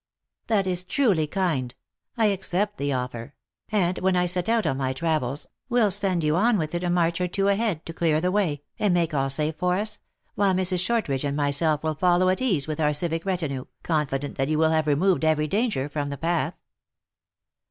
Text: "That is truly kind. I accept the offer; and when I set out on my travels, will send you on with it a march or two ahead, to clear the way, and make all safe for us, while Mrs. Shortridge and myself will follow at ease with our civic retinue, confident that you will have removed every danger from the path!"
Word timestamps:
"That 0.47 0.65
is 0.65 0.83
truly 0.83 1.27
kind. 1.27 1.75
I 2.17 2.25
accept 2.33 2.79
the 2.79 2.91
offer; 2.91 3.35
and 3.71 3.99
when 3.99 4.15
I 4.15 4.25
set 4.25 4.49
out 4.49 4.65
on 4.65 4.77
my 4.77 4.93
travels, 4.93 5.45
will 5.69 5.91
send 5.91 6.23
you 6.23 6.35
on 6.35 6.57
with 6.57 6.73
it 6.73 6.83
a 6.83 6.89
march 6.89 7.21
or 7.21 7.27
two 7.27 7.49
ahead, 7.49 7.85
to 7.85 7.93
clear 7.93 8.19
the 8.19 8.31
way, 8.31 8.63
and 8.79 8.95
make 8.95 9.13
all 9.13 9.29
safe 9.29 9.57
for 9.57 9.75
us, 9.77 9.99
while 10.33 10.55
Mrs. 10.55 10.79
Shortridge 10.79 11.23
and 11.23 11.37
myself 11.37 11.83
will 11.83 11.93
follow 11.93 12.29
at 12.29 12.41
ease 12.41 12.67
with 12.67 12.79
our 12.79 12.93
civic 12.93 13.25
retinue, 13.27 13.65
confident 13.83 14.37
that 14.39 14.47
you 14.47 14.57
will 14.57 14.71
have 14.71 14.87
removed 14.87 15.23
every 15.23 15.45
danger 15.47 15.87
from 15.87 16.09
the 16.09 16.17
path!" 16.17 16.55